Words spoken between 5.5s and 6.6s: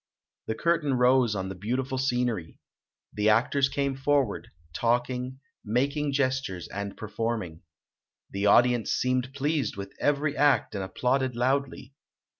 making ges